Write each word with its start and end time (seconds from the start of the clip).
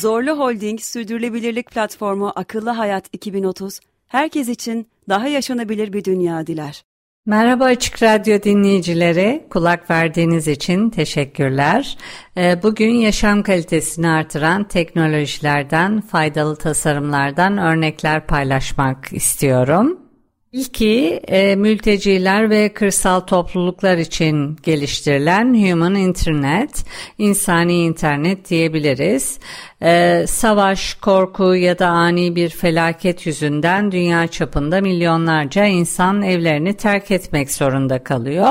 Zorlu 0.00 0.38
Holding 0.38 0.80
Sürdürülebilirlik 0.80 1.70
Platformu 1.70 2.32
Akıllı 2.36 2.70
Hayat 2.70 3.04
2030, 3.12 3.80
herkes 4.08 4.48
için 4.48 4.88
daha 5.08 5.28
yaşanabilir 5.28 5.92
bir 5.92 6.04
dünya 6.04 6.46
diler. 6.46 6.84
Merhaba 7.26 7.64
Açık 7.64 8.02
Radyo 8.02 8.42
dinleyicileri, 8.42 9.46
kulak 9.50 9.90
verdiğiniz 9.90 10.48
için 10.48 10.90
teşekkürler. 10.90 11.98
Ee, 12.36 12.62
bugün 12.62 12.94
yaşam 12.94 13.42
kalitesini 13.42 14.08
artıran 14.08 14.68
teknolojilerden, 14.68 16.00
faydalı 16.00 16.56
tasarımlardan 16.56 17.58
örnekler 17.58 18.26
paylaşmak 18.26 19.12
istiyorum. 19.12 20.10
İlki 20.52 21.20
e, 21.28 21.56
mülteciler 21.56 22.50
ve 22.50 22.72
kırsal 22.72 23.20
topluluklar 23.20 23.98
için 23.98 24.56
geliştirilen 24.62 25.70
Human 25.70 25.94
Internet, 25.94 26.84
insani 27.18 27.74
internet 27.74 28.50
diyebiliriz. 28.50 29.38
E, 29.82 30.24
savaş, 30.28 30.94
korku 30.94 31.54
ya 31.54 31.78
da 31.78 31.88
ani 31.88 32.36
bir 32.36 32.48
felaket 32.48 33.26
yüzünden 33.26 33.92
dünya 33.92 34.26
çapında 34.26 34.80
milyonlarca 34.80 35.64
insan 35.64 36.22
evlerini 36.22 36.74
terk 36.74 37.10
etmek 37.10 37.52
zorunda 37.52 38.04
kalıyor. 38.04 38.48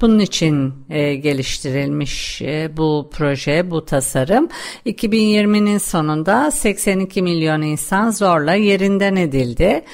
Bunun 0.00 0.18
için 0.18 0.74
e, 0.90 1.14
geliştirilmiş 1.14 2.42
e, 2.42 2.76
bu 2.76 3.10
proje, 3.12 3.70
bu 3.70 3.84
tasarım. 3.84 4.48
2020'nin 4.86 5.78
sonunda 5.78 6.50
82 6.50 7.22
milyon 7.22 7.62
insan 7.62 8.10
zorla 8.10 8.54
yerinden 8.54 9.16
edildi. 9.16 9.84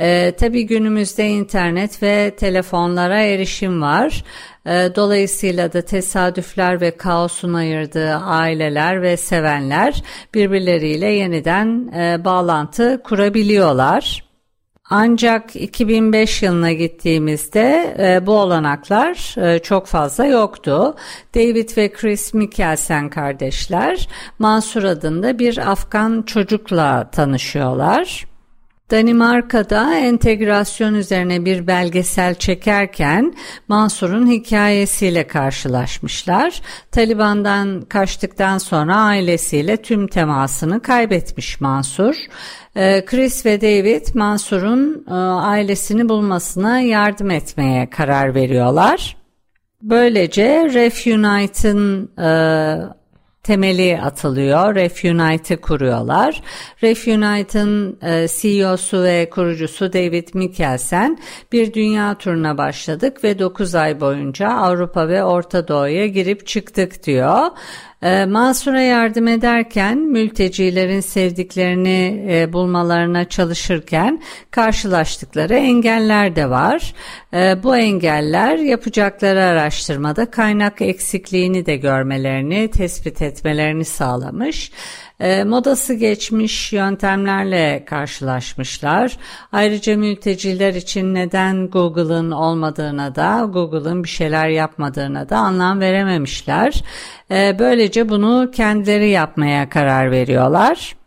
E, 0.00 0.32
tabii 0.38 0.66
günümüzde 0.66 1.28
internet 1.28 2.02
ve 2.02 2.34
telefonlara 2.36 3.22
erişim 3.22 3.82
var. 3.82 4.24
E, 4.68 4.94
dolayısıyla 4.96 5.72
da 5.72 5.82
tesadüfler 5.82 6.80
ve 6.80 6.96
kaosun 6.96 7.54
ayırdığı 7.54 8.14
aileler 8.14 9.02
ve 9.02 9.16
sevenler 9.16 10.02
birbirleriyle 10.34 11.06
yeniden 11.06 11.92
e, 11.92 12.24
bağlantı 12.24 13.00
kurabiliyorlar. 13.04 14.28
Ancak 14.90 15.56
2005 15.56 16.42
yılına 16.42 16.72
gittiğimizde 16.72 17.96
e, 17.98 18.26
bu 18.26 18.32
olanaklar 18.32 19.34
e, 19.38 19.58
çok 19.58 19.86
fazla 19.86 20.26
yoktu. 20.26 20.94
David 21.34 21.76
ve 21.76 21.92
Chris 21.92 22.34
Mikkelsen 22.34 23.10
kardeşler 23.10 24.08
Mansur 24.38 24.84
adında 24.84 25.38
bir 25.38 25.70
Afgan 25.70 26.22
çocukla 26.22 27.10
tanışıyorlar. 27.10 28.27
Danimarka'da 28.90 29.94
entegrasyon 29.94 30.94
üzerine 30.94 31.44
bir 31.44 31.66
belgesel 31.66 32.34
çekerken 32.34 33.34
Mansur'un 33.68 34.30
hikayesiyle 34.30 35.26
karşılaşmışlar. 35.26 36.62
Taliban'dan 36.92 37.80
kaçtıktan 37.80 38.58
sonra 38.58 38.96
ailesiyle 38.96 39.76
tüm 39.76 40.06
temasını 40.06 40.82
kaybetmiş 40.82 41.60
Mansur. 41.60 42.14
Ee, 42.76 43.04
Chris 43.04 43.46
ve 43.46 43.60
David 43.60 44.06
Mansur'un 44.14 45.04
e, 45.08 45.14
ailesini 45.14 46.08
bulmasına 46.08 46.80
yardım 46.80 47.30
etmeye 47.30 47.90
karar 47.90 48.34
veriyorlar. 48.34 49.16
Böylece 49.82 50.70
Ref 50.74 51.06
Unite'ın 51.06 52.10
e, 52.18 52.28
temeli 53.48 54.00
atılıyor. 54.02 54.74
Ref 54.74 55.04
Unite'ı 55.04 55.60
kuruyorlar. 55.60 56.42
Ref 56.82 57.08
Unite'ın 57.08 57.98
e, 58.02 58.28
CEO'su 58.28 59.02
ve 59.02 59.30
kurucusu 59.30 59.92
David 59.92 60.28
Mikkelsen 60.34 61.18
bir 61.52 61.74
dünya 61.74 62.18
turuna 62.18 62.58
başladık 62.58 63.24
ve 63.24 63.38
9 63.38 63.74
ay 63.74 64.00
boyunca 64.00 64.48
Avrupa 64.48 65.08
ve 65.08 65.24
Orta 65.24 65.68
Doğu'ya 65.68 66.06
girip 66.06 66.46
çıktık 66.46 67.06
diyor. 67.06 67.46
E, 68.02 68.24
Mansur'a 68.24 68.80
yardım 68.80 69.28
ederken 69.28 69.98
mültecilerin 69.98 71.00
sevdiklerini 71.00 72.26
e, 72.30 72.52
bulmalarına 72.52 73.28
çalışırken 73.28 74.22
karşılaştıkları 74.50 75.54
engeller 75.54 76.36
de 76.36 76.50
var. 76.50 76.94
E, 77.34 77.62
bu 77.62 77.76
engeller 77.76 78.56
yapacakları 78.56 79.44
araştırmada 79.44 80.30
kaynak 80.30 80.82
eksikliğini 80.82 81.66
de 81.66 81.76
görmelerini, 81.76 82.70
tespit 82.70 83.22
etmelerini 83.22 83.84
sağlamış. 83.84 84.72
E, 85.20 85.44
modası 85.44 85.94
geçmiş 85.94 86.72
yöntemlerle 86.72 87.84
karşılaşmışlar. 87.84 89.16
Ayrıca 89.52 89.96
mülteciler 89.96 90.74
için 90.74 91.14
neden 91.14 91.68
Google'ın 91.68 92.30
olmadığına 92.30 93.14
da 93.14 93.50
Google'ın 93.52 94.04
bir 94.04 94.08
şeyler 94.08 94.48
yapmadığına 94.48 95.28
da 95.28 95.36
anlam 95.36 95.80
verememişler. 95.80 96.82
E, 97.30 97.56
böylece 97.58 98.08
bunu 98.08 98.50
kendileri 98.50 99.10
yapmaya 99.10 99.68
karar 99.68 100.10
veriyorlar. 100.10 100.97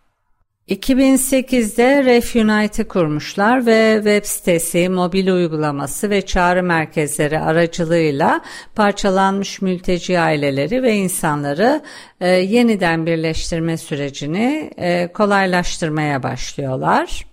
2008'de 0.71 2.03
Ref 2.03 2.35
Unite'ı 2.35 2.87
kurmuşlar 2.87 3.65
ve 3.65 3.95
web 3.95 4.25
sitesi, 4.25 4.89
mobil 4.89 5.27
uygulaması 5.27 6.09
ve 6.09 6.21
çağrı 6.21 6.63
merkezleri 6.63 7.39
aracılığıyla 7.39 8.41
parçalanmış 8.75 9.61
mülteci 9.61 10.19
aileleri 10.19 10.83
ve 10.83 10.93
insanları 10.93 11.81
e, 12.21 12.27
yeniden 12.27 13.05
birleştirme 13.05 13.77
sürecini 13.77 14.71
e, 14.77 15.07
kolaylaştırmaya 15.13 16.23
başlıyorlar. 16.23 17.30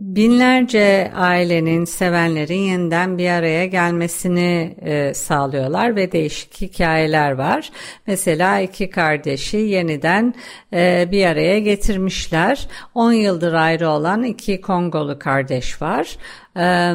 Binlerce 0.00 1.12
ailenin, 1.14 1.84
sevenlerin 1.84 2.60
yeniden 2.60 3.18
bir 3.18 3.30
araya 3.30 3.66
gelmesini 3.66 4.76
e, 4.80 5.14
sağlıyorlar 5.14 5.96
ve 5.96 6.12
değişik 6.12 6.60
hikayeler 6.60 7.32
var. 7.32 7.70
Mesela 8.06 8.60
iki 8.60 8.90
kardeşi 8.90 9.56
yeniden 9.56 10.34
e, 10.72 11.08
bir 11.12 11.26
araya 11.26 11.58
getirmişler. 11.58 12.68
10 12.94 13.12
yıldır 13.12 13.52
ayrı 13.52 13.88
olan 13.88 14.22
iki 14.22 14.60
Kongolu 14.60 15.18
kardeş 15.18 15.82
var. 15.82 16.16
E, 16.56 16.94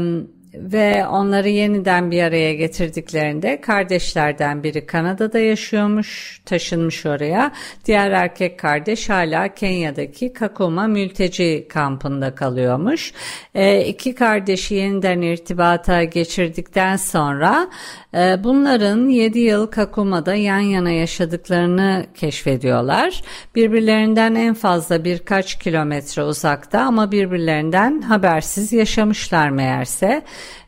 ve 0.53 1.07
onları 1.07 1.49
yeniden 1.49 2.11
bir 2.11 2.23
araya 2.23 2.53
getirdiklerinde 2.53 3.61
kardeşlerden 3.61 4.63
biri 4.63 4.85
Kanada'da 4.85 5.39
yaşıyormuş, 5.39 6.41
taşınmış 6.45 7.05
oraya. 7.05 7.51
Diğer 7.85 8.11
erkek 8.11 8.59
kardeş 8.59 9.09
hala 9.09 9.53
Kenya'daki 9.53 10.33
Kakuma 10.33 10.87
mülteci 10.87 11.67
kampında 11.69 12.35
kalıyormuş. 12.35 13.13
E, 13.55 13.85
iki 13.85 14.15
kardeşi 14.15 14.75
yeniden 14.75 15.21
irtibata 15.21 16.03
geçirdikten 16.03 16.95
sonra 16.95 17.67
e, 18.13 18.43
bunların 18.43 19.09
7 19.09 19.39
yıl 19.39 19.67
Kakuma'da 19.67 20.35
yan 20.35 20.59
yana 20.59 20.91
yaşadıklarını 20.91 22.05
keşfediyorlar. 22.13 23.21
Birbirlerinden 23.55 24.35
en 24.35 24.53
fazla 24.53 25.03
birkaç 25.03 25.55
kilometre 25.55 26.23
uzakta 26.23 26.79
ama 26.79 27.11
birbirlerinden 27.11 28.01
habersiz 28.01 28.73
yaşamışlar 28.73 29.49
meğerse. 29.49 30.23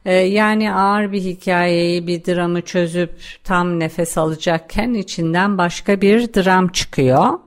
Ee, 0.05 0.13
yani 0.13 0.73
ağır 0.73 1.11
bir 1.11 1.21
hikayeyi, 1.21 2.07
bir 2.07 2.25
dramı 2.25 2.61
çözüp 2.61 3.11
tam 3.43 3.79
nefes 3.79 4.17
alacakken 4.17 4.93
içinden 4.93 5.57
başka 5.57 6.01
bir 6.01 6.33
dram 6.33 6.67
çıkıyor. 6.67 7.39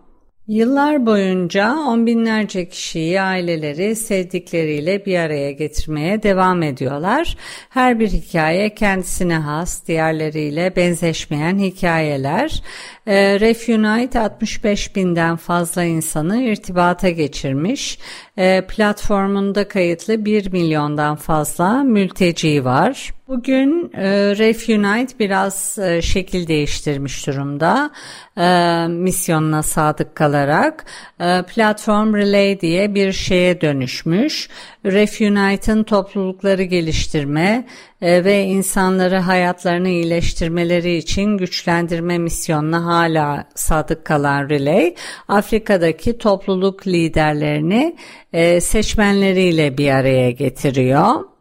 Yıllar 0.49 1.07
boyunca 1.07 1.75
on 1.75 2.07
binlerce 2.07 2.69
kişiyi 2.69 3.21
aileleri 3.21 3.97
sevdikleriyle 3.97 5.07
bir 5.07 5.19
araya 5.19 5.53
getirmeye 5.53 6.23
devam 6.23 6.63
ediyorlar. 6.63 7.37
Her 7.69 8.01
bir 8.01 8.09
hikaye 8.09 8.75
kendisine 8.75 9.35
has, 9.35 9.87
diğerleriyle 9.87 10.77
benzeşmeyen 10.77 11.59
hikayeler. 11.59 12.63
E, 13.07 13.41
Ref 13.41 13.69
Unite 13.69 14.21
65 14.21 14.97
binden 14.97 15.37
fazla 15.37 15.85
insanı 15.85 16.43
irtibata 16.43 17.11
geçirmiş. 17.11 17.99
E, 18.37 18.67
platformunda 18.67 19.69
kayıtlı 19.69 20.25
1 20.25 20.53
milyondan 20.53 21.17
fazla 21.17 21.83
mülteci 21.83 22.65
var. 22.65 23.18
Bugün 23.29 23.91
e, 23.95 24.11
Refunite 24.39 25.19
biraz 25.19 25.79
e, 25.79 26.03
şekil 26.03 26.47
değiştirmiş 26.47 27.27
durumda 27.27 27.91
e, 28.39 28.87
misyonuna 28.89 29.63
sadık 29.63 30.15
kalarak 30.15 30.85
e, 31.21 31.43
Platform 31.43 32.15
Relay 32.15 32.61
diye 32.61 32.95
bir 32.95 33.13
şeye 33.13 33.61
dönüşmüş. 33.61 34.49
Refunite'ın 34.87 35.85
toplulukları 35.85 36.63
geliştirme 36.63 37.67
e, 38.03 38.25
ve 38.25 38.45
insanları 38.45 39.19
hayatlarını 39.19 39.89
iyileştirmeleri 39.89 40.97
için 40.97 41.39
güçlendirme 41.39 42.19
misyonuna 42.19 42.85
hala 42.85 43.45
sadık 43.55 44.05
kalan 44.05 44.49
Relay, 44.49 44.95
Afrika'daki 45.29 46.19
topluluk 46.19 46.87
liderlerini 46.87 47.97
e, 48.33 48.61
seçmenleriyle 48.61 49.79
bir 49.79 49.91
araya 49.91 50.31
getiriyor. 50.31 51.38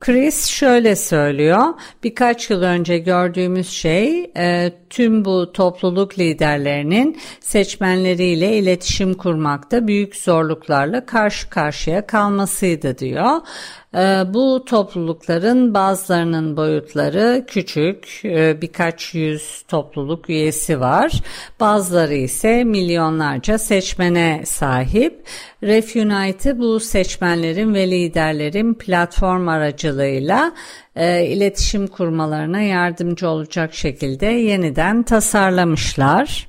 Chris 0.00 0.46
şöyle 0.46 0.96
söylüyor, 0.96 1.64
birkaç 2.02 2.50
yıl 2.50 2.62
önce 2.62 2.98
gördüğümüz 2.98 3.68
şey 3.68 4.30
e, 4.36 4.72
tüm 4.90 5.24
bu 5.24 5.52
topluluk 5.52 6.18
liderlerinin 6.18 7.18
seçmenleriyle 7.40 8.58
iletişim 8.58 9.14
kurmakta 9.14 9.86
büyük 9.86 10.16
zorluklarla 10.16 11.06
karşı 11.06 11.50
karşıya 11.50 12.06
kalmasıydı 12.06 12.98
diyor. 12.98 13.40
Ee, 13.94 14.22
bu 14.34 14.64
toplulukların 14.64 15.74
bazılarının 15.74 16.56
boyutları 16.56 17.44
küçük, 17.46 18.24
e, 18.24 18.62
birkaç 18.62 19.14
yüz 19.14 19.62
topluluk 19.68 20.30
üyesi 20.30 20.80
var. 20.80 21.12
Bazıları 21.60 22.14
ise 22.14 22.64
milyonlarca 22.64 23.58
seçmene 23.58 24.42
sahip. 24.46 25.26
Refunite'ı 25.62 26.58
bu 26.58 26.80
seçmenlerin 26.80 27.74
ve 27.74 27.90
liderlerin 27.90 28.74
platform 28.74 29.48
aracılığıyla 29.48 30.52
e, 30.96 31.26
iletişim 31.26 31.86
kurmalarına 31.86 32.60
yardımcı 32.60 33.28
olacak 33.28 33.74
şekilde 33.74 34.26
yeniden 34.26 35.02
tasarlamışlar. 35.02 36.48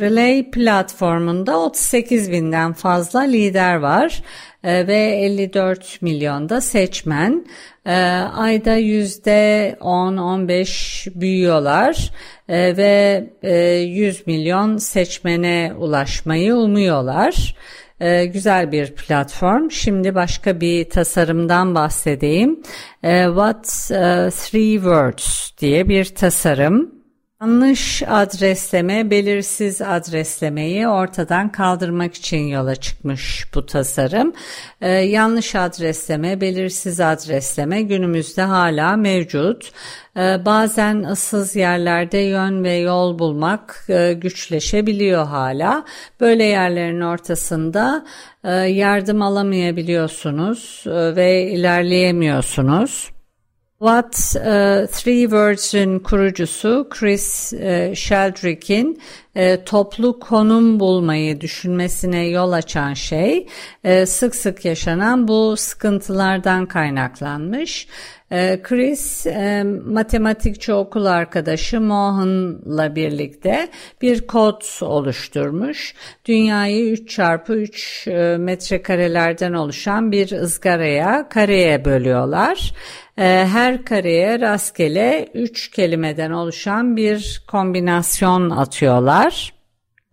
Relay 0.00 0.50
platformunda 0.50 1.58
38 1.58 2.32
binden 2.32 2.72
fazla 2.72 3.20
lider 3.20 3.76
var 3.76 4.22
e, 4.64 4.86
ve 4.86 4.96
54 4.96 6.02
milyonda 6.02 6.60
seçmen. 6.60 7.46
E, 7.86 7.94
ayda 8.34 8.76
yüzde 8.76 9.76
10-15 9.80 11.20
büyüyorlar 11.20 12.10
e, 12.48 12.76
ve 12.76 13.24
e, 13.42 13.58
100 13.74 14.26
milyon 14.26 14.76
seçmene 14.76 15.72
ulaşmayı 15.78 16.54
umuyorlar. 16.54 17.54
E, 18.00 18.26
güzel 18.26 18.72
bir 18.72 18.94
platform. 18.94 19.70
Şimdi 19.70 20.14
başka 20.14 20.60
bir 20.60 20.90
tasarımdan 20.90 21.74
bahsedeyim. 21.74 22.62
E, 23.02 23.24
What 23.26 23.90
e, 23.90 24.30
Three 24.30 24.74
Words 24.74 25.50
diye 25.58 25.88
bir 25.88 26.04
tasarım. 26.04 26.99
Yanlış 27.40 28.02
adresleme, 28.02 29.10
belirsiz 29.10 29.82
adreslemeyi 29.82 30.88
ortadan 30.88 31.52
kaldırmak 31.52 32.14
için 32.14 32.38
yola 32.38 32.74
çıkmış 32.76 33.46
bu 33.54 33.66
tasarım. 33.66 34.32
Ee, 34.80 34.88
yanlış 34.90 35.54
adresleme, 35.54 36.40
belirsiz 36.40 37.00
adresleme 37.00 37.82
günümüzde 37.82 38.42
hala 38.42 38.96
mevcut. 38.96 39.72
Ee, 40.16 40.38
bazen 40.44 41.02
ıssız 41.02 41.56
yerlerde 41.56 42.18
yön 42.18 42.64
ve 42.64 42.74
yol 42.74 43.18
bulmak 43.18 43.84
e, 43.88 44.12
güçleşebiliyor 44.12 45.26
hala. 45.26 45.84
Böyle 46.20 46.44
yerlerin 46.44 47.00
ortasında 47.00 48.06
e, 48.44 48.52
yardım 48.52 49.22
alamayabiliyorsunuz 49.22 50.84
e, 50.86 51.16
ve 51.16 51.42
ilerleyemiyorsunuz. 51.42 53.10
What 53.80 54.36
uh, 54.36 54.86
Three 54.88 55.24
Words'ün 55.24 56.00
kurucusu 56.00 56.86
Chris 56.90 57.52
uh, 57.52 57.94
Sheldrick'in 57.94 59.00
uh, 59.36 59.64
toplu 59.66 60.18
konum 60.18 60.80
bulmayı 60.80 61.40
düşünmesine 61.40 62.26
yol 62.26 62.52
açan 62.52 62.94
şey 62.94 63.46
uh, 63.84 64.06
sık 64.06 64.34
sık 64.34 64.64
yaşanan 64.64 65.28
bu 65.28 65.54
sıkıntılardan 65.56 66.66
kaynaklanmış. 66.66 67.86
Uh, 68.30 68.62
Chris 68.62 69.26
uh, 69.26 69.32
matematikçi 69.92 70.72
okul 70.72 71.04
arkadaşı 71.04 71.80
Mohan'la 71.80 72.96
birlikte 72.96 73.68
bir 74.02 74.26
kod 74.26 74.82
oluşturmuş. 74.82 75.94
Dünyayı 76.24 76.90
3 76.90 77.10
çarpı 77.10 77.54
3 77.54 78.06
uh, 78.08 78.38
metrekarelerden 78.38 79.52
oluşan 79.52 80.12
bir 80.12 80.32
ızgaraya 80.32 81.28
kareye 81.28 81.84
bölüyorlar. 81.84 82.74
Her 83.16 83.84
kareye 83.84 84.40
rastgele 84.40 85.28
3 85.34 85.70
kelimeden 85.70 86.30
oluşan 86.30 86.96
bir 86.96 87.44
kombinasyon 87.48 88.50
atıyorlar. 88.50 89.19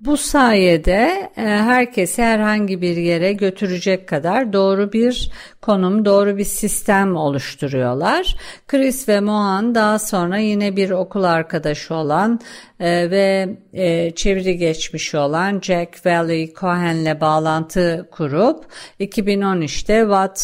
Bu 0.02 0.18
sayede 0.18 1.32
e, 1.38 1.42
herkesi 1.42 2.24
herhangi 2.24 2.82
bir 2.82 2.98
yere 2.98 3.34
götürecek 3.34 4.08
kadar 4.08 4.54
doğru 4.54 4.94
bir 4.94 5.32
konum, 5.62 6.06
doğru 6.06 6.38
bir 6.38 6.44
sistem 6.44 7.16
oluşturuyorlar. 7.16 8.36
Chris 8.68 9.10
ve 9.10 9.20
Mohan 9.20 9.76
daha 9.76 10.00
sonra 10.00 10.38
yine 10.38 10.76
bir 10.76 10.90
okul 10.90 11.24
arkadaşı 11.24 11.96
olan 11.96 12.40
e, 12.80 13.12
ve 13.12 13.58
e, 13.74 14.12
çeviri 14.12 14.58
geçmişi 14.58 15.18
olan 15.18 15.60
Jack 15.62 16.06
Valley 16.06 16.54
Cohen'le 16.54 17.22
bağlantı 17.22 18.08
kurup 18.12 18.66
2013'te 19.00 20.02
What 20.02 20.38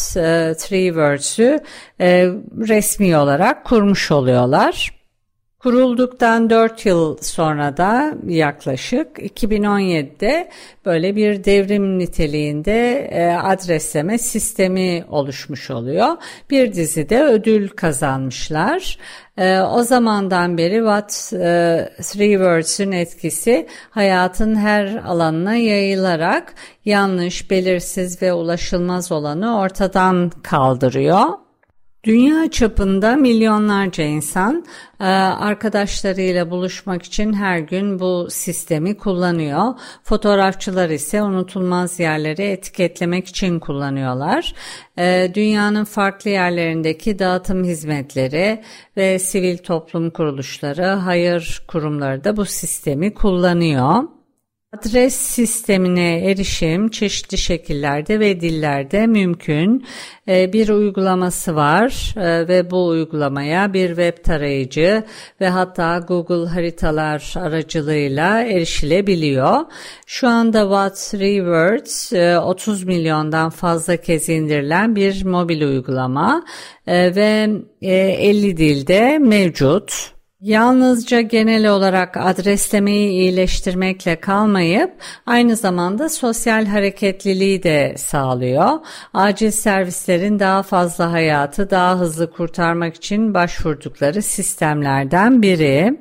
Three 0.58 0.86
Words'ü 0.86 1.60
resmi 2.68 3.16
olarak 3.16 3.64
kurmuş 3.64 4.10
oluyorlar. 4.10 5.03
Kurulduktan 5.64 6.50
4 6.50 6.86
yıl 6.86 7.16
sonra 7.20 7.76
da 7.76 8.14
yaklaşık 8.26 9.18
2017'de 9.18 10.50
böyle 10.84 11.16
bir 11.16 11.44
devrim 11.44 11.98
niteliğinde 11.98 12.98
e, 12.98 13.36
adresleme 13.36 14.18
sistemi 14.18 15.04
oluşmuş 15.08 15.70
oluyor. 15.70 16.08
Bir 16.50 16.72
dizide 16.72 17.22
ödül 17.22 17.68
kazanmışlar. 17.68 18.98
E, 19.38 19.60
o 19.60 19.82
zamandan 19.82 20.58
beri 20.58 20.76
What 20.76 21.32
e, 21.32 21.92
Three 22.02 22.32
Words'ün 22.32 22.92
etkisi 22.92 23.66
hayatın 23.90 24.54
her 24.54 24.96
alanına 24.96 25.54
yayılarak 25.54 26.54
yanlış, 26.84 27.50
belirsiz 27.50 28.22
ve 28.22 28.32
ulaşılmaz 28.32 29.12
olanı 29.12 29.58
ortadan 29.58 30.30
kaldırıyor. 30.42 31.43
Dünya 32.04 32.50
çapında 32.50 33.16
milyonlarca 33.16 34.04
insan 34.04 34.64
e, 35.00 35.04
arkadaşlarıyla 35.04 36.50
buluşmak 36.50 37.02
için 37.02 37.32
her 37.32 37.58
gün 37.58 37.98
bu 37.98 38.26
sistemi 38.30 38.98
kullanıyor. 38.98 39.74
Fotoğrafçılar 40.02 40.90
ise 40.90 41.22
unutulmaz 41.22 42.00
yerleri 42.00 42.42
etiketlemek 42.42 43.26
için 43.26 43.58
kullanıyorlar. 43.58 44.54
E, 44.98 45.30
dünyanın 45.34 45.84
farklı 45.84 46.30
yerlerindeki 46.30 47.18
dağıtım 47.18 47.64
hizmetleri 47.64 48.62
ve 48.96 49.18
sivil 49.18 49.58
toplum 49.58 50.10
kuruluşları, 50.10 50.86
hayır 50.86 51.62
kurumları 51.68 52.24
da 52.24 52.36
bu 52.36 52.44
sistemi 52.44 53.14
kullanıyor. 53.14 54.13
Adres 54.74 55.14
sistemine 55.14 56.30
erişim 56.30 56.88
çeşitli 56.88 57.38
şekillerde 57.38 58.20
ve 58.20 58.40
dillerde 58.40 59.06
mümkün. 59.06 59.86
Ee, 60.28 60.52
bir 60.52 60.68
uygulaması 60.68 61.54
var 61.56 62.14
ee, 62.16 62.48
ve 62.48 62.70
bu 62.70 62.86
uygulamaya 62.86 63.72
bir 63.72 63.88
web 63.88 64.24
tarayıcı 64.24 65.04
ve 65.40 65.48
hatta 65.48 65.98
Google 65.98 66.48
haritalar 66.48 67.34
aracılığıyla 67.36 68.40
erişilebiliyor. 68.40 69.60
Şu 70.06 70.28
anda 70.28 70.60
What 70.60 71.20
Rewords 71.20 72.12
30 72.42 72.82
e, 72.82 72.86
milyondan 72.86 73.50
fazla 73.50 73.96
kez 73.96 74.28
indirilen 74.28 74.96
bir 74.96 75.24
mobil 75.24 75.62
uygulama 75.62 76.44
e, 76.86 77.14
ve 77.14 77.48
50 77.82 78.48
e, 78.48 78.56
dilde 78.56 79.18
mevcut. 79.18 80.13
Yalnızca 80.44 81.20
genel 81.20 81.66
olarak 81.68 82.16
adreslemeyi 82.16 83.10
iyileştirmekle 83.10 84.20
kalmayıp 84.20 84.92
aynı 85.26 85.56
zamanda 85.56 86.08
sosyal 86.08 86.66
hareketliliği 86.66 87.62
de 87.62 87.94
sağlıyor. 87.98 88.70
Acil 89.14 89.50
servislerin 89.50 90.38
daha 90.38 90.62
fazla 90.62 91.12
hayatı 91.12 91.70
daha 91.70 91.98
hızlı 91.98 92.32
kurtarmak 92.32 92.94
için 92.94 93.34
başvurdukları 93.34 94.22
sistemlerden 94.22 95.42
biri. 95.42 96.00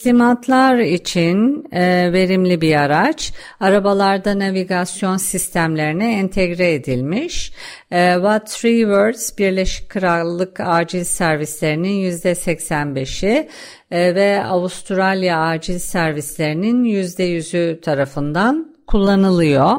Teslimatlar 0.00 0.78
için 0.78 1.64
e, 1.72 2.12
verimli 2.12 2.60
bir 2.60 2.76
araç, 2.76 3.32
arabalarda 3.60 4.38
navigasyon 4.38 5.16
sistemlerine 5.16 6.18
entegre 6.18 6.74
edilmiş. 6.74 7.52
E, 7.90 8.14
What 8.14 8.48
Words 8.80 9.38
Birleşik 9.38 9.88
Krallık 9.88 10.60
acil 10.60 11.04
servislerinin 11.04 12.10
%85'i 12.10 13.48
e, 13.90 14.14
ve 14.14 14.44
Avustralya 14.44 15.40
acil 15.40 15.78
servislerinin 15.78 16.84
%100'ü 16.84 17.80
tarafından 17.80 18.76
kullanılıyor. 18.86 19.76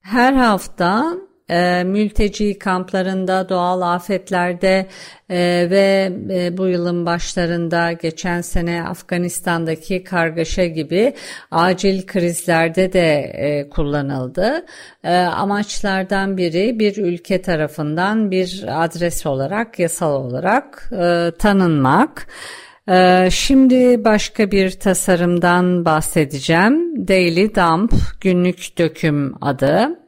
Her 0.00 0.32
hafta 0.32 1.14
e, 1.50 1.84
mülteci 1.84 2.58
kamplarında, 2.58 3.48
doğal 3.48 3.80
afetlerde 3.80 4.86
e, 5.30 5.66
ve 5.70 6.12
e, 6.30 6.56
bu 6.56 6.66
yılın 6.66 7.06
başlarında 7.06 7.92
geçen 7.92 8.40
sene 8.40 8.84
Afganistan'daki 8.84 10.04
kargaşa 10.04 10.64
gibi 10.64 11.14
acil 11.50 12.06
krizlerde 12.06 12.92
de 12.92 13.14
e, 13.18 13.68
kullanıldı. 13.68 14.66
E, 15.04 15.16
amaçlardan 15.16 16.36
biri 16.36 16.78
bir 16.78 16.96
ülke 16.96 17.42
tarafından 17.42 18.30
bir 18.30 18.64
adres 18.84 19.26
olarak, 19.26 19.78
yasal 19.78 20.24
olarak 20.24 20.90
e, 20.92 21.30
tanınmak. 21.38 22.26
Ee, 22.90 23.28
şimdi 23.30 24.04
başka 24.04 24.50
bir 24.50 24.70
tasarımdan 24.70 25.84
bahsedeceğim. 25.84 27.08
Daily 27.08 27.54
Dump 27.54 27.92
günlük 28.20 28.78
döküm 28.78 29.34
adı. 29.40 29.98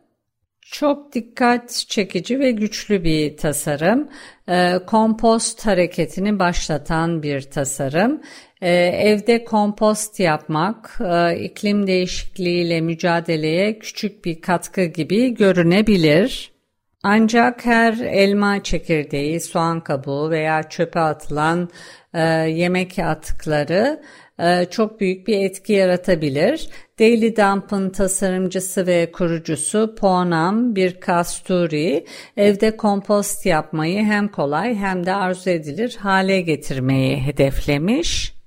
Çok 0.70 1.12
dikkat 1.12 1.84
çekici 1.88 2.38
ve 2.38 2.50
güçlü 2.50 3.04
bir 3.04 3.36
tasarım. 3.36 4.08
Ee, 4.48 4.78
kompost 4.86 5.66
hareketini 5.66 6.38
başlatan 6.38 7.22
bir 7.22 7.42
tasarım. 7.42 8.20
Ee, 8.62 8.70
evde 8.84 9.44
kompost 9.44 10.20
yapmak 10.20 10.98
e, 11.00 11.38
iklim 11.38 11.86
değişikliğiyle 11.86 12.80
mücadeleye 12.80 13.78
küçük 13.78 14.24
bir 14.24 14.40
katkı 14.40 14.84
gibi 14.84 15.34
görünebilir. 15.34 16.52
Ancak 17.02 17.66
her 17.66 17.92
elma 17.92 18.62
çekirdeği, 18.62 19.40
soğan 19.40 19.80
kabuğu 19.80 20.30
veya 20.30 20.62
çöpe 20.62 21.00
atılan 21.00 21.68
e, 22.14 22.20
yemek 22.48 22.98
atıkları 22.98 24.02
e, 24.38 24.64
çok 24.70 25.00
büyük 25.00 25.26
bir 25.26 25.38
etki 25.38 25.72
yaratabilir. 25.72 26.68
Daily 26.98 27.36
Dump'ın 27.36 27.90
tasarımcısı 27.90 28.86
ve 28.86 29.12
kurucusu 29.12 29.94
Poonam 29.98 30.76
bir 30.76 31.00
kasturi 31.00 32.06
evde 32.36 32.76
kompost 32.76 33.46
yapmayı 33.46 34.04
hem 34.04 34.28
kolay 34.28 34.74
hem 34.74 35.06
de 35.06 35.14
arzu 35.14 35.50
edilir 35.50 35.96
hale 36.00 36.40
getirmeyi 36.40 37.16
hedeflemiş 37.16 38.40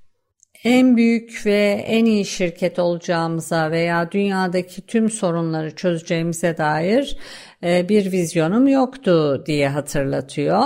en 0.64 0.96
büyük 0.96 1.46
ve 1.46 1.84
en 1.86 2.04
iyi 2.04 2.24
şirket 2.24 2.78
olacağımıza 2.78 3.70
veya 3.70 4.12
dünyadaki 4.12 4.86
tüm 4.86 5.10
sorunları 5.10 5.74
çözeceğimize 5.74 6.56
dair 6.56 7.16
bir 7.64 8.12
vizyonum 8.12 8.68
yoktu 8.68 9.42
diye 9.46 9.68
hatırlatıyor. 9.68 10.64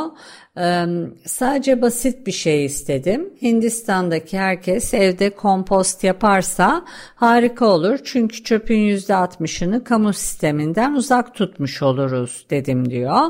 Sadece 1.26 1.82
basit 1.82 2.26
bir 2.26 2.32
şey 2.32 2.64
istedim. 2.64 3.32
Hindistan'daki 3.42 4.38
herkes 4.38 4.94
evde 4.94 5.30
kompost 5.30 6.04
yaparsa 6.04 6.84
harika 7.14 7.66
olur. 7.66 7.98
Çünkü 8.04 8.42
çöpün 8.44 8.78
%60'ını 8.78 9.84
kamu 9.84 10.12
sisteminden 10.12 10.92
uzak 10.92 11.34
tutmuş 11.34 11.82
oluruz 11.82 12.46
dedim 12.50 12.90
diyor. 12.90 13.20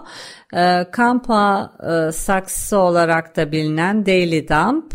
Kampa 0.92 1.72
saksısı 2.12 2.78
olarak 2.78 3.36
da 3.36 3.52
bilinen 3.52 4.06
Daily 4.06 4.48
Dump 4.48 4.94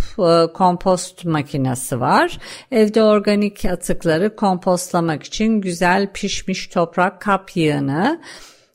kompost 0.53 1.25
makinesi 1.25 1.99
var. 1.99 2.37
Evde 2.71 3.03
organik 3.03 3.65
atıkları 3.65 4.35
kompostlamak 4.35 5.23
için 5.23 5.61
güzel 5.61 6.07
pişmiş 6.13 6.67
toprak 6.67 7.21
kap 7.21 7.55
yığını 7.55 8.21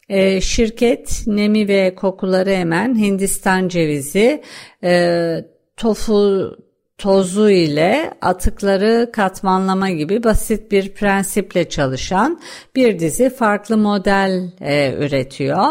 e, 0.08 0.40
şirket 0.40 1.22
nemi 1.26 1.68
ve 1.68 1.94
kokuları 1.94 2.50
emen 2.50 2.98
Hindistan 2.98 3.68
cevizi, 3.68 4.42
e, 4.84 5.44
tofu 5.76 6.50
tozu 6.98 7.50
ile 7.50 8.14
atıkları 8.22 9.10
katmanlama 9.12 9.90
gibi 9.90 10.24
basit 10.24 10.72
bir 10.72 10.94
prensiple 10.94 11.68
çalışan 11.68 12.40
bir 12.76 12.98
dizi 12.98 13.30
farklı 13.30 13.76
model 13.76 14.50
e, 14.60 14.94
üretiyor. 14.98 15.66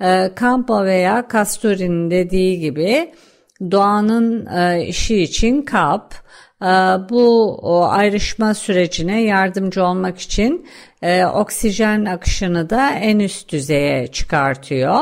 E, 0.00 0.30
Campo 0.40 0.84
veya 0.84 1.28
Kasturi'nin 1.28 2.10
dediği 2.10 2.60
gibi 2.60 3.12
doğanın 3.70 4.46
e, 4.46 4.86
işi 4.86 5.22
için 5.22 5.62
kap, 5.62 6.14
bu 7.10 7.54
o 7.54 7.84
ayrışma 7.84 8.54
sürecine 8.54 9.22
yardımcı 9.22 9.84
olmak 9.84 10.18
için 10.18 10.66
e, 11.02 11.24
oksijen 11.26 12.04
akışını 12.04 12.70
da 12.70 12.90
en 12.90 13.18
üst 13.18 13.52
düzeye 13.52 14.06
çıkartıyor 14.06 15.00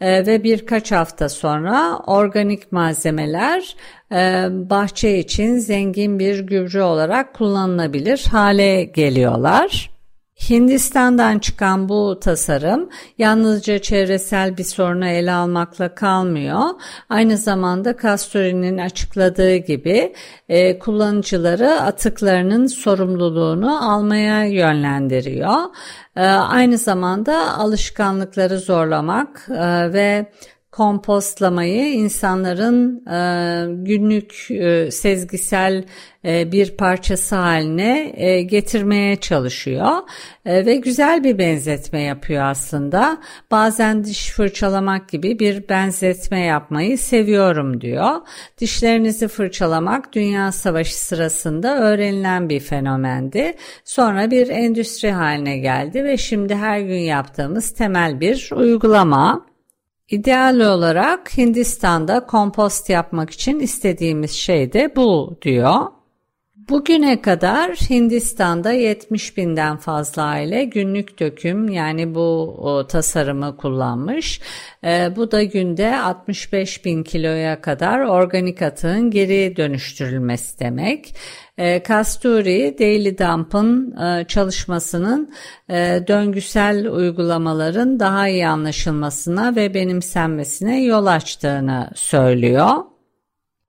e, 0.00 0.26
ve 0.26 0.44
birkaç 0.44 0.92
hafta 0.92 1.28
sonra 1.28 1.98
organik 2.06 2.72
malzemeler 2.72 3.76
e, 4.12 4.46
bahçe 4.50 5.18
için 5.18 5.58
zengin 5.58 6.18
bir 6.18 6.38
gübre 6.38 6.82
olarak 6.82 7.34
kullanılabilir 7.34 8.24
hale 8.30 8.84
geliyorlar. 8.84 9.97
Hindistan'dan 10.50 11.38
çıkan 11.38 11.88
bu 11.88 12.20
tasarım 12.20 12.88
yalnızca 13.18 13.78
çevresel 13.78 14.56
bir 14.56 14.64
sorunu 14.64 15.06
ele 15.06 15.32
almakla 15.32 15.94
kalmıyor. 15.94 16.62
Aynı 17.08 17.36
zamanda 17.36 17.96
Castori'nin 18.02 18.78
açıkladığı 18.78 19.56
gibi 19.56 20.14
e, 20.48 20.78
kullanıcıları 20.78 21.70
atıklarının 21.70 22.66
sorumluluğunu 22.66 23.92
almaya 23.92 24.44
yönlendiriyor. 24.44 25.58
E, 26.16 26.24
aynı 26.26 26.78
zamanda 26.78 27.58
alışkanlıkları 27.58 28.58
zorlamak 28.58 29.46
e, 29.50 29.92
ve 29.92 30.32
kompostlamayı 30.78 31.92
insanların 31.92 33.06
e, 33.06 33.84
günlük 33.84 34.50
e, 34.50 34.90
sezgisel 34.90 35.84
e, 36.24 36.52
bir 36.52 36.76
parçası 36.76 37.36
haline 37.36 38.12
e, 38.16 38.42
getirmeye 38.42 39.16
çalışıyor 39.16 39.96
e, 40.46 40.66
ve 40.66 40.76
güzel 40.76 41.24
bir 41.24 41.38
benzetme 41.38 42.02
yapıyor 42.02 42.44
aslında. 42.44 43.18
Bazen 43.50 44.04
diş 44.04 44.30
fırçalamak 44.30 45.08
gibi 45.08 45.38
bir 45.38 45.68
benzetme 45.68 46.40
yapmayı 46.40 46.98
seviyorum 46.98 47.80
diyor. 47.80 48.10
Dişlerinizi 48.58 49.28
fırçalamak 49.28 50.12
Dünya 50.12 50.52
Savaşı 50.52 51.04
sırasında 51.04 51.78
öğrenilen 51.78 52.48
bir 52.48 52.60
fenomendi. 52.60 53.54
Sonra 53.84 54.30
bir 54.30 54.48
endüstri 54.48 55.12
haline 55.12 55.58
geldi 55.58 56.04
ve 56.04 56.16
şimdi 56.16 56.54
her 56.54 56.80
gün 56.80 56.98
yaptığımız 56.98 57.70
temel 57.70 58.20
bir 58.20 58.50
uygulama. 58.56 59.47
İdeal 60.10 60.60
olarak 60.60 61.38
Hindistan'da 61.38 62.26
kompost 62.26 62.90
yapmak 62.90 63.30
için 63.30 63.60
istediğimiz 63.60 64.30
şey 64.30 64.72
de 64.72 64.96
bu 64.96 65.38
diyor. 65.42 65.97
Bugüne 66.68 67.20
kadar 67.22 67.70
Hindistan'da 67.70 68.72
70 68.72 69.36
binden 69.36 69.76
fazla 69.76 70.22
aile 70.22 70.64
günlük 70.64 71.20
döküm 71.20 71.68
yani 71.68 72.14
bu 72.14 72.56
o, 72.58 72.86
tasarımı 72.86 73.56
kullanmış. 73.56 74.40
E, 74.84 75.16
bu 75.16 75.30
da 75.30 75.42
günde 75.42 75.96
65 75.96 76.84
bin 76.84 77.02
kiloya 77.02 77.60
kadar 77.60 78.00
organik 78.00 78.62
atığın 78.62 79.10
geri 79.10 79.56
dönüştürülmesi 79.56 80.58
demek. 80.58 81.14
E, 81.58 81.82
Kasturi 81.82 82.76
Daily 82.78 83.18
Dump'ın 83.18 83.96
e, 83.96 84.24
çalışmasının 84.24 85.34
e, 85.70 86.04
döngüsel 86.08 86.88
uygulamaların 86.88 88.00
daha 88.00 88.28
iyi 88.28 88.48
anlaşılmasına 88.48 89.56
ve 89.56 89.74
benimsenmesine 89.74 90.84
yol 90.84 91.06
açtığını 91.06 91.90
söylüyor. 91.94 92.87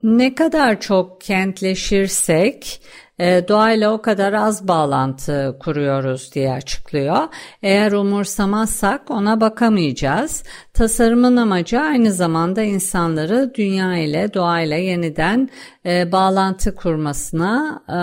Ne 0.03 0.35
kadar 0.35 0.79
çok 0.79 1.21
kentleşirsek 1.21 2.81
e, 3.19 3.47
doğayla 3.47 3.93
o 3.93 4.01
kadar 4.01 4.33
az 4.33 4.67
bağlantı 4.67 5.57
kuruyoruz 5.59 6.33
diye 6.33 6.51
açıklıyor. 6.51 7.27
Eğer 7.61 7.91
umursamazsak 7.91 9.11
ona 9.11 9.41
bakamayacağız. 9.41 10.43
Tasarımın 10.73 11.37
amacı 11.37 11.79
aynı 11.79 12.13
zamanda 12.13 12.63
insanları 12.63 13.53
dünya 13.55 13.97
ile 13.97 14.33
doğayla 14.33 14.77
yeniden 14.77 15.49
e, 15.85 16.11
bağlantı 16.11 16.75
kurmasına 16.75 17.83
e, 17.89 17.99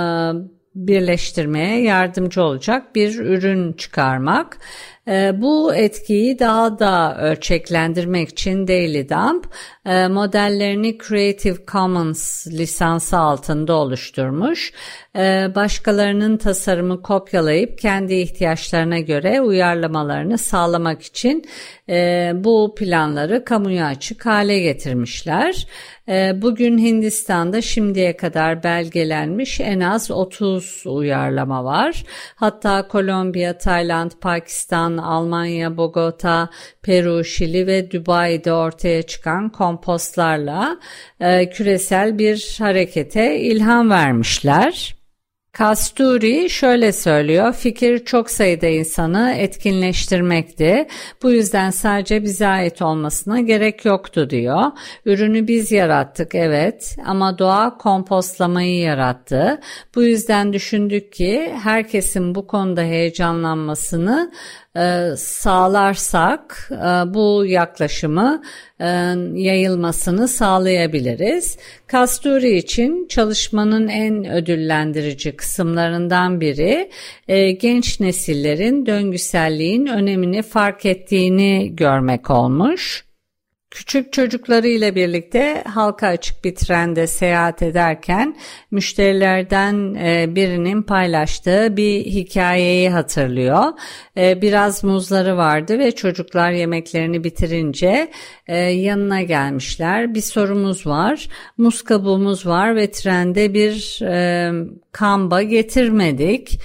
birleştirmeye 0.75 1.83
yardımcı 1.83 2.43
olacak 2.43 2.95
bir 2.95 3.19
ürün 3.19 3.73
çıkarmak. 3.73 4.59
Ee, 5.09 5.33
bu 5.43 5.75
etkiyi 5.75 6.39
daha 6.39 6.79
da 6.79 7.17
ölçeklendirmek 7.21 8.29
için 8.29 8.69
Daily 8.69 9.09
Dump 9.09 9.47
e, 9.87 10.09
modellerini 10.09 10.99
Creative 10.99 11.57
Commons 11.73 12.47
lisansı 12.47 13.19
altında 13.19 13.75
oluşturmuş. 13.75 14.73
Ee, 15.17 15.49
başkalarının 15.55 16.37
tasarımı 16.37 17.03
kopyalayıp 17.03 17.79
kendi 17.79 18.15
ihtiyaçlarına 18.15 18.99
göre 18.99 19.41
uyarlamalarını 19.41 20.39
sağlamak 20.39 21.03
için 21.03 21.45
e, 21.89 22.33
bu 22.35 22.75
planları 22.77 23.45
kamuya 23.45 23.87
açık 23.87 24.27
hale 24.27 24.59
getirmişler. 24.59 25.67
E, 26.09 26.43
bugün 26.43 26.79
Hindistan'da 26.79 27.63
şimdiye 27.63 28.17
kadar 28.17 28.63
belgelenmiş 28.63 29.61
en 29.61 29.81
az 29.81 30.11
30 30.11 30.83
uyarlama 30.87 31.65
var. 31.65 32.05
Hatta 32.35 32.89
Kolombiya, 32.89 33.59
Tayland, 33.59 34.11
Pakistan, 34.21 34.96
Almanya, 34.97 35.77
Bogota, 35.77 36.49
Peru, 36.83 37.25
Şili 37.25 37.67
ve 37.67 37.91
Dubai'de 37.91 38.53
ortaya 38.53 39.03
çıkan 39.03 39.49
kompostlarla 39.49 40.79
e, 41.21 41.51
küresel 41.51 42.19
bir 42.19 42.57
harekete 42.61 43.41
ilham 43.41 43.91
vermişler. 43.91 44.97
Kasturi 45.57 46.51
şöyle 46.51 46.93
söylüyor, 46.93 47.53
fikir 47.53 48.05
çok 48.05 48.31
sayıda 48.31 48.67
insanı 48.67 49.35
etkinleştirmekti. 49.39 50.87
Bu 51.23 51.31
yüzden 51.31 51.71
sadece 51.71 52.23
bize 52.23 52.47
ait 52.47 52.83
olmasına 52.83 53.41
gerek 53.41 53.85
yoktu 53.85 54.31
diyor. 54.31 54.63
Ürünü 55.05 55.49
biz 55.49 55.73
yarattık 55.73 56.35
evet 56.35 56.97
ama 57.07 57.39
doğa 57.39 57.79
kompostlamayı 57.79 58.79
yarattı. 58.79 59.61
Bu 59.95 60.03
yüzden 60.03 60.53
düşündük 60.53 61.13
ki 61.13 61.55
herkesin 61.63 62.35
bu 62.35 62.47
konuda 62.47 62.83
heyecanlanmasını 62.83 64.33
sağlarsak 65.17 66.71
e, 66.73 67.15
bu 67.15 67.45
yaklaşımı 67.47 68.43
e, 68.81 68.87
yayılmasını 69.35 70.29
sağlayabiliriz. 70.29 71.59
Kasturi 71.87 72.57
için 72.57 73.07
çalışmanın 73.09 73.89
en 73.89 74.31
ödüllendirici 74.31 75.37
kısımlarından 75.37 76.41
biri 76.41 76.91
genç 77.61 78.01
nesillerin 78.01 78.87
döngüselliğin 78.87 79.87
önemini 79.87 80.43
fark 80.43 80.87
ettiğini 80.87 81.77
görmek 81.77 82.31
olmuş. 82.31 83.06
Küçük 83.71 84.13
çocuklarıyla 84.13 84.95
birlikte 84.95 85.65
halka 85.67 86.07
açık 86.07 86.45
bir 86.45 86.55
trende 86.55 87.07
seyahat 87.07 87.63
ederken 87.63 88.37
müşterilerden 88.71 89.95
e, 89.95 90.35
birinin 90.35 90.83
paylaştığı 90.83 91.77
bir 91.77 92.05
hikayeyi 92.05 92.91
hatırlıyor. 92.91 93.65
E, 94.17 94.43
biraz 94.43 94.85
muzları 94.85 95.37
vardı 95.37 95.79
ve 95.79 95.95
çocuklar 95.95 96.51
yemeklerini 96.51 97.25
bitirince 97.25 98.11
e, 98.47 98.57
yanına 98.59 99.23
gelmişler. 99.23 100.15
Bir 100.15 100.21
sorumuz 100.21 100.87
var. 100.87 101.29
Muz 101.59 101.83
kabuğumuz 101.83 102.47
var 102.47 102.77
ve 102.77 102.91
trende 102.91 103.55
bir 103.55 104.01
kamba 104.93 105.43
getirmedik. 105.43 106.61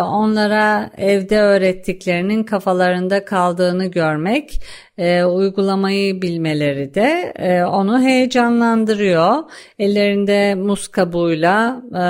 Onlara 0.00 0.90
evde 0.96 1.40
öğrettiklerinin 1.40 2.44
kafalarında 2.44 3.24
kaldığını 3.24 3.86
görmek 3.86 4.60
e, 4.98 5.24
uygulamayı 5.24 6.22
bilmeleri 6.22 6.94
de 6.94 7.32
e, 7.36 7.64
onu 7.64 8.00
heyecanlandırıyor. 8.00 9.36
Ellerinde 9.78 10.54
muz 10.54 10.88
kabuğuyla 10.88 11.82
e, 11.94 12.02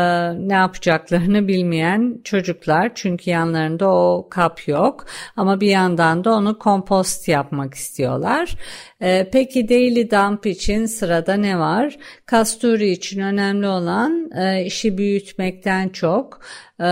ne 0.49 0.55
yapacaklarını 0.55 1.49
bilmeyen 1.49 2.21
çocuklar 2.25 2.93
çünkü 2.95 3.31
yanlarında 3.31 3.89
o 3.89 4.29
kap 4.31 4.69
yok 4.69 5.05
ama 5.37 5.61
bir 5.61 5.69
yandan 5.69 6.25
da 6.25 6.33
onu 6.33 6.59
kompost 6.59 7.29
yapmak 7.29 7.75
istiyorlar. 7.75 8.57
E, 9.03 9.29
peki 9.33 9.69
Daily 9.69 10.11
Dump 10.11 10.47
için 10.47 10.87
sırada 10.87 11.35
ne 11.35 11.59
var? 11.59 11.97
Kasturi 12.27 12.91
için 12.91 13.21
önemli 13.21 13.69
olan 13.69 14.31
e, 14.37 14.65
işi 14.65 14.99
büyütmekten 14.99 15.89
çok 15.89 16.41
e, 16.81 16.85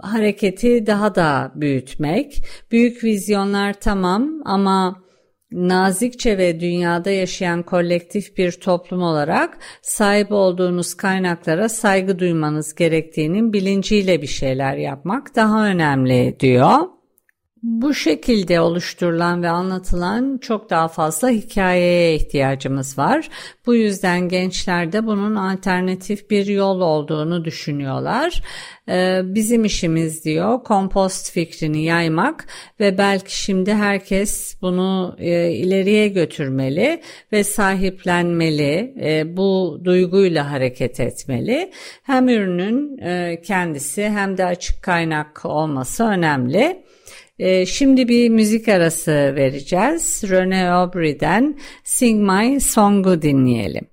hareketi 0.00 0.86
daha 0.86 1.14
da 1.14 1.52
büyütmek. 1.54 2.42
Büyük 2.70 3.04
vizyonlar 3.04 3.72
tamam 3.72 4.30
ama 4.44 5.02
nazikçe 5.52 6.38
ve 6.38 6.60
dünyada 6.60 7.10
yaşayan 7.10 7.62
kolektif 7.62 8.36
bir 8.36 8.52
toplum 8.52 9.02
olarak 9.02 9.58
sahip 9.82 10.32
olduğunuz 10.32 10.94
kaynaklara 10.94 11.68
saygı 11.68 12.18
duymanız 12.18 12.74
gerektiğinin 12.74 13.52
bilinciyle 13.52 14.22
bir 14.22 14.26
şeyler 14.26 14.76
yapmak 14.76 15.36
daha 15.36 15.66
önemli 15.66 16.36
diyor. 16.40 16.95
Bu 17.66 17.94
şekilde 17.94 18.60
oluşturulan 18.60 19.42
ve 19.42 19.48
anlatılan 19.48 20.38
çok 20.38 20.70
daha 20.70 20.88
fazla 20.88 21.30
hikayeye 21.30 22.14
ihtiyacımız 22.14 22.98
var. 22.98 23.28
Bu 23.66 23.74
yüzden 23.74 24.28
gençler 24.28 24.92
de 24.92 25.06
bunun 25.06 25.34
alternatif 25.34 26.30
bir 26.30 26.46
yol 26.46 26.80
olduğunu 26.80 27.44
düşünüyorlar. 27.44 28.42
Ee, 28.88 29.20
bizim 29.24 29.64
işimiz 29.64 30.24
diyor 30.24 30.62
kompost 30.64 31.32
fikrini 31.32 31.84
yaymak 31.84 32.46
ve 32.80 32.98
belki 32.98 33.42
şimdi 33.42 33.74
herkes 33.74 34.56
bunu 34.62 35.16
e, 35.18 35.50
ileriye 35.50 36.08
götürmeli 36.08 37.00
ve 37.32 37.44
sahiplenmeli. 37.44 38.94
E, 39.00 39.36
bu 39.36 39.80
duyguyla 39.84 40.50
hareket 40.50 41.00
etmeli. 41.00 41.72
Hem 42.02 42.28
ürünün 42.28 42.98
e, 42.98 43.40
kendisi 43.44 44.08
hem 44.08 44.38
de 44.38 44.44
açık 44.44 44.82
kaynak 44.82 45.44
olması 45.44 46.04
önemli. 46.04 46.86
E, 47.38 47.66
şimdi 47.66 48.08
bir 48.08 48.28
müzik 48.28 48.68
arası 48.68 49.12
vereceğiz. 49.36 50.24
Rene 50.28 50.70
Aubry'den 50.70 51.58
Sing 51.84 52.30
My 52.30 52.60
Song'u 52.60 53.22
dinleyelim. 53.22 53.86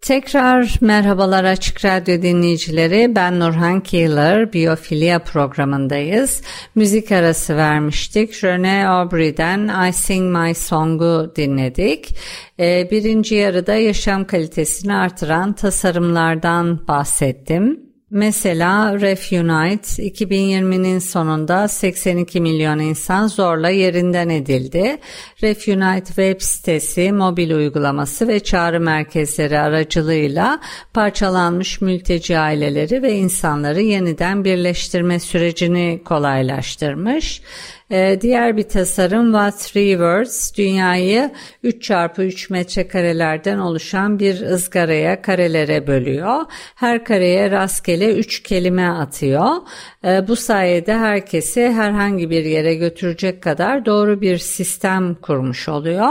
Tekrar 0.00 0.74
merhabalar 0.80 1.44
Açık 1.44 1.84
Radyo 1.84 2.22
dinleyicileri. 2.22 3.16
Ben 3.16 3.40
Nurhan 3.40 3.80
Keeler, 3.80 4.52
Biyofilya 4.52 5.18
programındayız. 5.18 6.42
Müzik 6.74 7.12
arası 7.12 7.56
vermiştik. 7.56 8.44
Rene 8.44 8.88
Aubry'den 8.88 9.88
I 9.88 9.92
Sing 9.92 10.36
My 10.36 10.54
Song'u 10.54 11.32
dinledik. 11.36 12.14
Ee, 12.60 12.88
birinci 12.90 13.34
yarıda 13.34 13.74
yaşam 13.74 14.24
kalitesini 14.24 14.94
artıran 14.94 15.52
tasarımlardan 15.52 16.88
bahsettim. 16.88 17.87
Mesela 18.10 19.00
Refunite 19.00 20.02
2020'nin 20.02 20.98
sonunda 20.98 21.68
82 21.68 22.40
milyon 22.40 22.78
insan 22.78 23.26
zorla 23.26 23.70
yerinden 23.70 24.28
edildi. 24.28 24.98
Refunite 25.42 26.06
web 26.06 26.40
sitesi, 26.40 27.12
mobil 27.12 27.50
uygulaması 27.50 28.28
ve 28.28 28.40
çağrı 28.40 28.80
merkezleri 28.80 29.58
aracılığıyla 29.58 30.60
parçalanmış 30.94 31.80
mülteci 31.80 32.38
aileleri 32.38 33.02
ve 33.02 33.12
insanları 33.12 33.80
yeniden 33.80 34.44
birleştirme 34.44 35.20
sürecini 35.20 36.00
kolaylaştırmış. 36.04 37.42
Ee, 37.90 38.18
diğer 38.20 38.56
bir 38.56 38.68
tasarım 38.68 39.32
What 39.32 39.76
Rivers 39.76 40.54
dünyayı 40.54 41.30
3 41.62 41.82
çarpı 41.82 42.22
3 42.22 42.50
metrekarelerden 42.50 43.58
oluşan 43.58 44.18
bir 44.18 44.40
ızgaraya 44.40 45.22
karelere 45.22 45.86
bölüyor. 45.86 46.44
Her 46.74 47.04
kareye 47.04 47.50
rastgele 47.50 48.14
3 48.14 48.42
kelime 48.42 48.88
atıyor. 48.88 49.56
Ee, 50.04 50.28
bu 50.28 50.36
sayede 50.36 50.94
herkesi 50.94 51.72
herhangi 51.72 52.30
bir 52.30 52.44
yere 52.44 52.74
götürecek 52.74 53.42
kadar 53.42 53.86
doğru 53.86 54.20
bir 54.20 54.38
sistem 54.38 55.14
kurmuş 55.14 55.68
oluyor. 55.68 56.08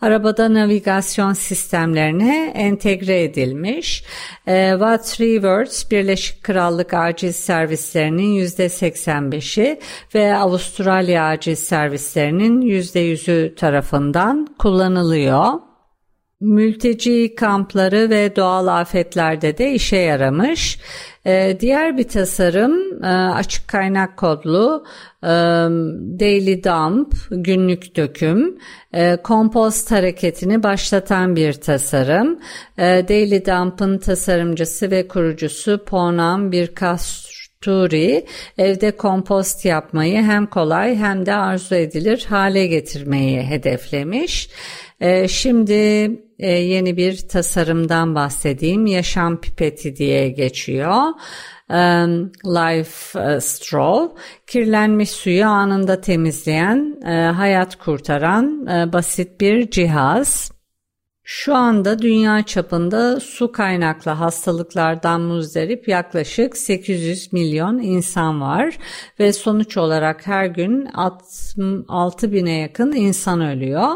Arabada 0.00 0.54
navigasyon 0.54 1.32
sistemlerine 1.32 2.52
entegre 2.56 3.22
edilmiş. 3.22 4.04
Ee, 4.48 4.70
What 4.70 5.20
Rivers 5.20 5.90
Birleşik 5.90 6.42
Krallık 6.42 6.94
acil 6.94 7.32
servislerinin 7.32 8.46
%85'i 8.46 9.80
ve 10.14 10.36
Avustralya 10.36 11.19
acil 11.20 11.54
servislerinin 11.54 12.60
%100'ü 12.60 13.54
tarafından 13.54 14.46
kullanılıyor. 14.58 15.52
Mülteci 16.40 17.34
kampları 17.34 18.10
ve 18.10 18.36
doğal 18.36 18.66
afetlerde 18.66 19.58
de 19.58 19.72
işe 19.72 19.96
yaramış. 19.96 20.78
Ee, 21.26 21.56
diğer 21.60 21.98
bir 21.98 22.08
tasarım 22.08 23.04
e, 23.04 23.06
açık 23.08 23.68
kaynak 23.68 24.16
kodlu 24.16 24.84
e, 25.22 25.28
Daily 26.20 26.64
Dump 26.64 27.14
günlük 27.30 27.96
döküm 27.96 28.58
e, 28.92 29.16
kompost 29.16 29.90
hareketini 29.90 30.62
başlatan 30.62 31.36
bir 31.36 31.52
tasarım. 31.52 32.38
Daily 32.78 33.44
Dump'ın 33.44 33.98
tasarımcısı 33.98 34.90
ve 34.90 35.08
kurucusu 35.08 35.84
Ponam 35.84 36.52
Birkas 36.52 37.30
Turi 37.60 38.26
evde 38.58 38.96
kompost 38.96 39.64
yapmayı 39.64 40.22
hem 40.22 40.46
kolay 40.46 40.96
hem 40.96 41.26
de 41.26 41.34
arzu 41.34 41.74
edilir 41.74 42.26
hale 42.28 42.66
getirmeyi 42.66 43.42
hedeflemiş. 43.42 44.50
Ee, 45.00 45.28
şimdi 45.28 45.72
e, 46.38 46.50
yeni 46.50 46.96
bir 46.96 47.28
tasarımdan 47.28 48.14
bahsedeyim. 48.14 48.86
Yaşam 48.86 49.40
pipeti 49.40 49.96
diye 49.96 50.28
geçiyor. 50.28 51.02
Life 52.44 53.20
e, 53.20 53.40
Straw, 53.40 54.22
kirlenmiş 54.46 55.10
suyu 55.10 55.46
anında 55.46 56.00
temizleyen, 56.00 57.00
e, 57.06 57.10
hayat 57.30 57.76
kurtaran 57.76 58.66
basit 58.92 59.40
bir 59.40 59.70
cihaz. 59.70 60.59
Şu 61.32 61.54
anda 61.54 61.98
dünya 61.98 62.42
çapında 62.42 63.20
su 63.20 63.52
kaynaklı 63.52 64.10
hastalıklardan 64.10 65.20
muzdarip 65.20 65.88
yaklaşık 65.88 66.56
800 66.56 67.32
milyon 67.32 67.78
insan 67.78 68.40
var 68.40 68.78
ve 69.20 69.32
sonuç 69.32 69.76
olarak 69.76 70.26
her 70.26 70.46
gün 70.46 70.88
6 71.88 72.32
bine 72.32 72.52
yakın 72.52 72.92
insan 72.92 73.40
ölüyor. 73.40 73.88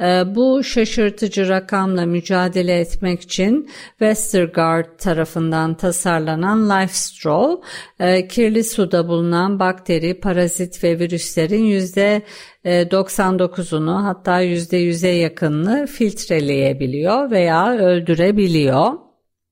Ee, 0.00 0.22
bu 0.34 0.64
şaşırtıcı 0.64 1.48
rakamla 1.48 2.06
mücadele 2.06 2.80
etmek 2.80 3.20
için 3.20 3.70
Westergaard 3.88 4.98
tarafından 4.98 5.74
tasarlanan 5.74 6.70
Life 6.70 6.94
Straw, 6.94 7.68
e, 8.00 8.28
kirli 8.28 8.64
suda 8.64 9.08
bulunan 9.08 9.58
bakteri, 9.58 10.20
parazit 10.20 10.84
ve 10.84 10.98
virüslerin 10.98 11.64
yüzde 11.64 12.22
99'unu 12.64 14.00
e, 14.00 14.02
hatta 14.02 14.42
%100'e 14.42 15.10
yakınını 15.10 15.86
filtreleyebiliyor 15.86 17.30
veya 17.30 17.72
öldürebiliyor. 17.72 18.92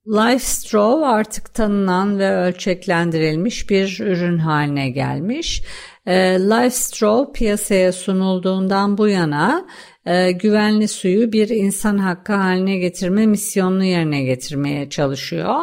Life 0.06 0.38
Straw 0.38 1.06
artık 1.06 1.54
tanınan 1.54 2.18
ve 2.18 2.36
ölçeklendirilmiş 2.36 3.70
bir 3.70 4.00
ürün 4.00 4.38
haline 4.38 4.90
gelmiş. 4.90 5.62
E, 6.06 6.14
Life 6.40 6.70
Straw 6.70 7.32
piyasaya 7.32 7.92
sunulduğundan 7.92 8.98
bu 8.98 9.08
yana 9.08 9.66
e, 10.06 10.32
güvenli 10.32 10.88
suyu 10.88 11.32
bir 11.32 11.48
insan 11.48 11.98
hakkı 11.98 12.32
haline 12.32 12.76
getirme 12.76 13.26
misyonunu 13.26 13.84
yerine 13.84 14.22
getirmeye 14.22 14.90
çalışıyor. 14.90 15.54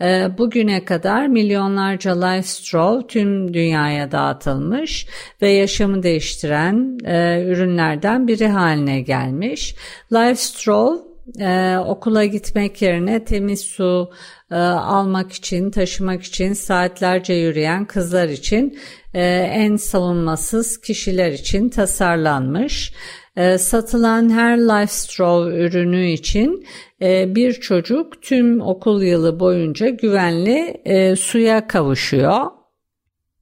E, 0.00 0.38
bugüne 0.38 0.84
kadar 0.84 1.26
milyonlarca 1.26 2.26
Life 2.26 2.48
Straw 2.48 3.06
tüm 3.06 3.54
dünyaya 3.54 4.12
dağıtılmış 4.12 5.06
ve 5.42 5.50
yaşamı 5.50 6.02
değiştiren 6.02 6.98
e, 7.04 7.44
ürünlerden 7.46 8.28
biri 8.28 8.48
haline 8.48 9.00
gelmiş. 9.00 9.74
Life 10.12 10.34
Straw 10.34 11.16
ee, 11.40 11.76
okula 11.86 12.24
gitmek 12.24 12.82
yerine 12.82 13.24
temiz 13.24 13.60
su 13.60 14.10
e, 14.50 14.54
almak 14.54 15.32
için, 15.32 15.70
taşımak 15.70 16.22
için 16.22 16.52
saatlerce 16.52 17.34
yürüyen 17.34 17.84
kızlar 17.84 18.28
için 18.28 18.78
e, 19.14 19.22
en 19.52 19.76
savunmasız 19.76 20.80
kişiler 20.80 21.32
için 21.32 21.68
tasarlanmış. 21.68 22.92
E, 23.36 23.58
satılan 23.58 24.30
her 24.30 24.58
Life 24.58 24.92
Straw 24.92 25.56
ürünü 25.56 26.06
için 26.06 26.66
e, 27.02 27.34
bir 27.34 27.52
çocuk 27.52 28.22
tüm 28.22 28.60
okul 28.60 29.02
yılı 29.02 29.40
boyunca 29.40 29.88
güvenli 29.88 30.80
e, 30.84 31.16
suya 31.16 31.68
kavuşuyor. 31.68 32.55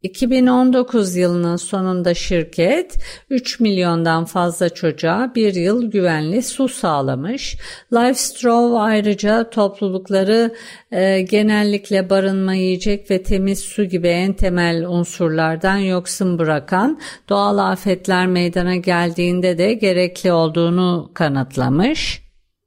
2019 0.04 1.16
yılının 1.16 1.56
sonunda 1.56 2.14
şirket 2.14 2.98
3 3.30 3.60
milyondan 3.60 4.24
fazla 4.24 4.68
çocuğa 4.68 5.32
bir 5.34 5.54
yıl 5.54 5.90
güvenli 5.90 6.42
su 6.42 6.68
sağlamış. 6.68 7.56
LifeStraw 7.92 8.78
ayrıca 8.78 9.50
toplulukları 9.50 10.54
e, 10.92 11.20
genellikle 11.20 12.10
barınma, 12.10 12.54
yiyecek 12.54 13.10
ve 13.10 13.22
temiz 13.22 13.58
su 13.58 13.84
gibi 13.84 14.08
en 14.08 14.32
temel 14.32 14.86
unsurlardan 14.88 15.76
yoksun 15.76 16.38
bırakan 16.38 17.00
doğal 17.28 17.58
afetler 17.58 18.26
meydana 18.26 18.76
geldiğinde 18.76 19.58
de 19.58 19.74
gerekli 19.74 20.32
olduğunu 20.32 21.10
kanıtlamış. 21.14 22.23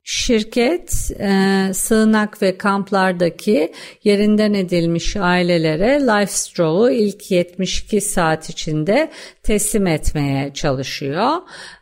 Şirket 0.10 1.12
e, 1.20 1.70
sığınak 1.74 2.42
ve 2.42 2.58
kamplardaki 2.58 3.74
yerinden 4.04 4.54
edilmiş 4.54 5.18
ailelere 5.18 6.00
LifeStraw'u 6.02 6.90
ilk 6.92 7.32
72 7.32 8.02
saat 8.02 8.50
içinde 8.50 9.12
teslim 9.44 9.88
etmeye 9.88 10.54
çalışıyor. 10.54 11.32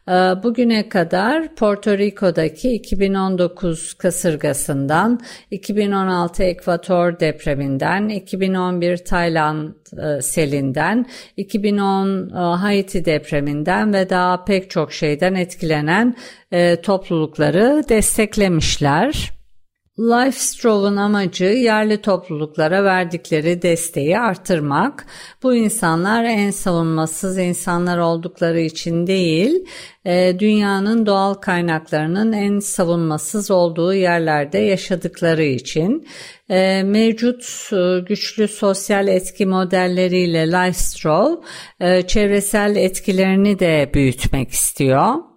Ee, 0.09 0.11
bugüne 0.43 0.89
kadar 0.89 1.55
Porto 1.55 1.97
Rico'daki 1.97 2.71
2019 2.71 3.93
kasırgasından, 3.93 5.19
2016 5.51 6.43
Ekvator 6.43 7.19
depreminden, 7.19 8.09
2011 8.09 8.97
Tayland 8.97 9.73
e, 9.97 10.21
selinden, 10.21 11.05
2010 11.37 12.29
e, 12.29 12.33
Haiti 12.33 13.05
depreminden 13.05 13.93
ve 13.93 14.09
daha 14.09 14.43
pek 14.43 14.69
çok 14.69 14.93
şeyden 14.93 15.35
etkilenen 15.35 16.15
e, 16.51 16.81
toplulukları 16.81 17.83
desteklemişler. 17.89 19.35
LifeStraw'un 19.99 20.95
amacı 20.95 21.45
yerli 21.45 22.01
topluluklara 22.01 22.83
verdikleri 22.83 23.61
desteği 23.61 24.19
artırmak. 24.19 25.05
Bu 25.43 25.55
insanlar 25.55 26.23
en 26.23 26.51
savunmasız 26.51 27.37
insanlar 27.37 27.97
oldukları 27.97 28.59
için 28.59 29.07
değil, 29.07 29.65
e, 30.05 30.39
dünyanın 30.39 31.05
doğal 31.05 31.33
kaynaklarının 31.33 32.33
en 32.33 32.59
savunmasız 32.59 33.51
olduğu 33.51 33.93
yerlerde 33.93 34.57
yaşadıkları 34.57 35.43
için 35.43 36.07
e, 36.49 36.83
mevcut 36.83 37.69
e, 37.73 37.99
güçlü 37.99 38.47
sosyal 38.47 39.07
etki 39.07 39.45
modelleriyle 39.45 40.47
LifeStraw 40.47 41.47
çevresel 42.07 42.75
etkilerini 42.75 43.59
de 43.59 43.91
büyütmek 43.93 44.49
istiyor. 44.49 45.34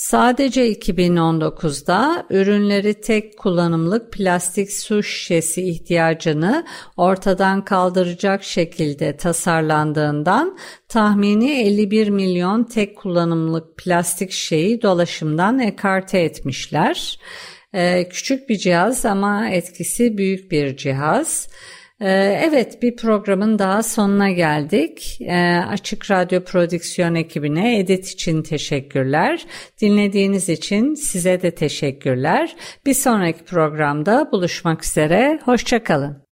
Sadece 0.00 0.72
2019'da 0.72 2.26
ürünleri 2.30 3.00
tek 3.00 3.38
kullanımlık 3.38 4.12
plastik 4.12 4.72
su 4.72 5.02
şişesi 5.02 5.62
ihtiyacını 5.68 6.66
ortadan 6.96 7.64
kaldıracak 7.64 8.44
şekilde 8.44 9.16
tasarlandığından 9.16 10.58
tahmini 10.88 11.50
51 11.50 12.08
milyon 12.08 12.64
tek 12.64 12.98
kullanımlık 12.98 13.76
plastik 13.76 14.30
şişeyi 14.30 14.82
dolaşımdan 14.82 15.58
ekarte 15.58 16.18
etmişler. 16.18 17.20
Ee, 17.74 18.08
küçük 18.08 18.48
bir 18.48 18.58
cihaz 18.58 19.04
ama 19.04 19.48
etkisi 19.48 20.18
büyük 20.18 20.50
bir 20.50 20.76
cihaz. 20.76 21.48
Ee, 22.00 22.40
evet 22.48 22.82
bir 22.82 22.96
programın 22.96 23.58
daha 23.58 23.82
sonuna 23.82 24.30
geldik. 24.30 25.18
Ee, 25.20 25.56
Açık 25.68 26.10
Radyo 26.10 26.44
Prodüksiyon 26.44 27.14
ekibine 27.14 27.78
edit 27.78 28.08
için 28.08 28.42
teşekkürler. 28.42 29.46
Dinlediğiniz 29.80 30.48
için 30.48 30.94
size 30.94 31.42
de 31.42 31.54
teşekkürler. 31.54 32.56
Bir 32.86 32.94
sonraki 32.94 33.44
programda 33.44 34.28
buluşmak 34.32 34.84
üzere. 34.84 35.40
Hoşçakalın. 35.44 36.22